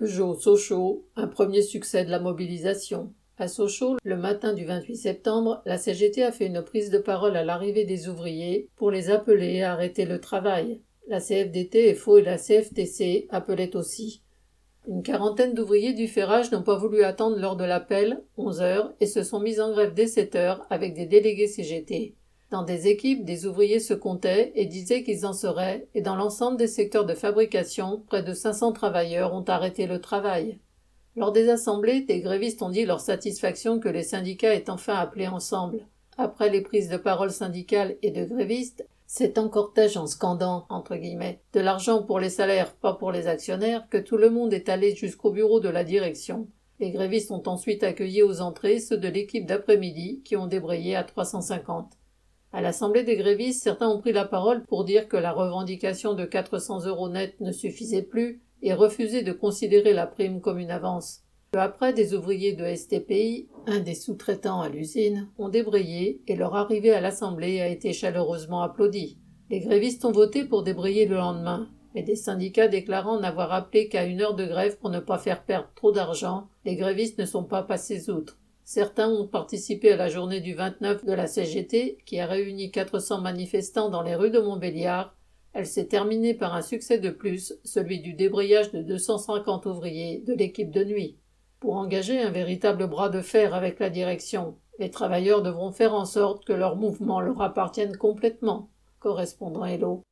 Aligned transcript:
Peugeot-Sochaux, 0.00 1.04
un 1.14 1.26
premier 1.26 1.60
succès 1.60 2.06
de 2.06 2.10
la 2.10 2.20
mobilisation. 2.20 3.12
À 3.36 3.48
Sochaux, 3.48 3.98
le 4.02 4.16
matin 4.16 4.54
du 4.54 4.64
28 4.64 4.96
septembre, 4.96 5.60
la 5.66 5.76
CGT 5.76 6.22
a 6.22 6.32
fait 6.32 6.46
une 6.46 6.62
prise 6.62 6.88
de 6.88 6.96
parole 6.96 7.36
à 7.36 7.44
l'arrivée 7.44 7.84
des 7.84 8.08
ouvriers 8.08 8.70
pour 8.76 8.90
les 8.90 9.10
appeler 9.10 9.60
à 9.60 9.74
arrêter 9.74 10.06
le 10.06 10.18
travail. 10.18 10.80
La 11.06 11.20
CFDT, 11.20 11.94
FO 11.94 12.16
et 12.16 12.22
la 12.22 12.38
CFTC 12.38 13.26
appelaient 13.28 13.76
aussi. 13.76 14.22
Une 14.88 15.02
quarantaine 15.02 15.52
d'ouvriers 15.52 15.92
du 15.92 16.08
ferrage 16.08 16.50
n'ont 16.50 16.62
pas 16.62 16.78
voulu 16.78 17.02
attendre 17.02 17.36
l'heure 17.38 17.56
de 17.56 17.64
l'appel, 17.64 18.22
11 18.38 18.62
heures, 18.62 18.94
et 19.00 19.06
se 19.06 19.22
sont 19.22 19.40
mis 19.40 19.60
en 19.60 19.70
grève 19.70 19.92
dès 19.92 20.06
7 20.06 20.34
heures 20.34 20.66
avec 20.70 20.94
des 20.94 21.04
délégués 21.04 21.46
CGT. 21.46 22.14
Dans 22.50 22.64
des 22.64 22.88
équipes, 22.88 23.24
des 23.24 23.46
ouvriers 23.46 23.78
se 23.78 23.94
comptaient 23.94 24.50
et 24.56 24.66
disaient 24.66 25.04
qu'ils 25.04 25.24
en 25.24 25.32
seraient, 25.32 25.86
et 25.94 26.02
dans 26.02 26.16
l'ensemble 26.16 26.56
des 26.56 26.66
secteurs 26.66 27.06
de 27.06 27.14
fabrication, 27.14 28.02
près 28.08 28.24
de 28.24 28.34
500 28.34 28.72
travailleurs 28.72 29.32
ont 29.34 29.44
arrêté 29.44 29.86
le 29.86 30.00
travail. 30.00 30.58
Lors 31.14 31.30
des 31.30 31.48
assemblées, 31.48 32.00
des 32.00 32.20
grévistes 32.20 32.62
ont 32.62 32.70
dit 32.70 32.84
leur 32.84 33.00
satisfaction 33.00 33.78
que 33.78 33.88
les 33.88 34.02
syndicats 34.02 34.52
aient 34.52 34.68
enfin 34.68 34.96
appelé 34.96 35.28
ensemble. 35.28 35.86
Après 36.18 36.50
les 36.50 36.60
prises 36.60 36.88
de 36.88 36.96
parole 36.96 37.30
syndicales 37.30 37.96
et 38.02 38.10
de 38.10 38.24
grévistes, 38.24 38.84
c'est 39.06 39.38
en 39.38 39.48
cortège 39.48 39.96
en 39.96 40.08
scandant, 40.08 40.66
entre 40.70 40.96
guillemets, 40.96 41.40
de 41.52 41.60
l'argent 41.60 42.02
pour 42.02 42.18
les 42.18 42.30
salaires, 42.30 42.74
pas 42.74 42.94
pour 42.94 43.12
les 43.12 43.28
actionnaires, 43.28 43.88
que 43.90 43.98
tout 43.98 44.16
le 44.16 44.30
monde 44.30 44.52
est 44.52 44.68
allé 44.68 44.96
jusqu'au 44.96 45.30
bureau 45.30 45.60
de 45.60 45.68
la 45.68 45.84
direction. 45.84 46.48
Les 46.80 46.90
grévistes 46.90 47.30
ont 47.30 47.42
ensuite 47.46 47.84
accueilli 47.84 48.22
aux 48.24 48.40
entrées 48.40 48.80
ceux 48.80 48.98
de 48.98 49.08
l'équipe 49.08 49.46
d'après-midi 49.46 50.22
qui 50.24 50.36
ont 50.36 50.46
débrayé 50.46 50.96
à 50.96 51.04
350. 51.04 51.99
À 52.52 52.60
l'Assemblée 52.60 53.04
des 53.04 53.16
grévistes, 53.16 53.62
certains 53.62 53.88
ont 53.88 54.00
pris 54.00 54.12
la 54.12 54.24
parole 54.24 54.64
pour 54.64 54.84
dire 54.84 55.06
que 55.06 55.16
la 55.16 55.32
revendication 55.32 56.14
de 56.14 56.24
400 56.24 56.86
euros 56.86 57.08
net 57.08 57.40
ne 57.40 57.52
suffisait 57.52 58.02
plus 58.02 58.42
et 58.60 58.74
refuser 58.74 59.22
de 59.22 59.32
considérer 59.32 59.92
la 59.92 60.06
prime 60.06 60.40
comme 60.40 60.58
une 60.58 60.72
avance. 60.72 61.22
Peu 61.52 61.60
après, 61.60 61.92
des 61.92 62.12
ouvriers 62.14 62.54
de 62.54 62.64
STPI, 62.74 63.48
un 63.66 63.80
des 63.80 63.94
sous-traitants 63.94 64.60
à 64.60 64.68
l'usine, 64.68 65.28
ont 65.38 65.48
débrayé 65.48 66.22
et 66.26 66.36
leur 66.36 66.56
arrivée 66.56 66.92
à 66.92 67.00
l'Assemblée 67.00 67.60
a 67.60 67.68
été 67.68 67.92
chaleureusement 67.92 68.62
applaudie. 68.62 69.18
Les 69.48 69.60
grévistes 69.60 70.04
ont 70.04 70.12
voté 70.12 70.44
pour 70.44 70.62
débrayer 70.62 71.06
le 71.06 71.16
lendemain, 71.16 71.68
mais 71.94 72.02
des 72.02 72.16
syndicats 72.16 72.68
déclarant 72.68 73.18
n'avoir 73.20 73.52
appelé 73.52 73.88
qu'à 73.88 74.04
une 74.04 74.20
heure 74.20 74.34
de 74.34 74.46
grève 74.46 74.78
pour 74.78 74.90
ne 74.90 75.00
pas 75.00 75.18
faire 75.18 75.44
perdre 75.44 75.70
trop 75.74 75.92
d'argent, 75.92 76.48
les 76.64 76.76
grévistes 76.76 77.18
ne 77.18 77.24
sont 77.26 77.44
pas 77.44 77.62
passés 77.62 78.10
outre. 78.10 78.38
Certains 78.64 79.08
ont 79.08 79.26
participé 79.26 79.92
à 79.92 79.96
la 79.96 80.08
journée 80.08 80.40
du 80.40 80.54
29 80.54 81.04
de 81.04 81.12
la 81.12 81.26
CGT, 81.26 81.98
qui 82.06 82.20
a 82.20 82.26
réuni 82.26 82.70
400 82.70 83.20
manifestants 83.20 83.90
dans 83.90 84.02
les 84.02 84.14
rues 84.14 84.30
de 84.30 84.40
Montbéliard, 84.40 85.14
elle 85.52 85.66
s'est 85.66 85.86
terminée 85.86 86.34
par 86.34 86.54
un 86.54 86.62
succès 86.62 86.98
de 86.98 87.10
plus, 87.10 87.54
celui 87.64 88.00
du 88.00 88.14
débrayage 88.14 88.70
de 88.70 88.82
250 88.82 89.66
ouvriers 89.66 90.22
de 90.26 90.32
l'équipe 90.32 90.70
de 90.70 90.84
nuit. 90.84 91.18
Pour 91.58 91.76
engager 91.76 92.20
un 92.20 92.30
véritable 92.30 92.86
bras 92.86 93.08
de 93.08 93.20
fer 93.20 93.52
avec 93.54 93.80
la 93.80 93.90
direction, 93.90 94.56
les 94.78 94.90
travailleurs 94.90 95.42
devront 95.42 95.72
faire 95.72 95.94
en 95.94 96.04
sorte 96.04 96.44
que 96.44 96.52
leur 96.52 96.76
mouvement 96.76 97.20
leur 97.20 97.42
appartienne 97.42 97.96
complètement. 97.96 98.70
Correspondant 99.00 99.64
Hello. 99.64 100.02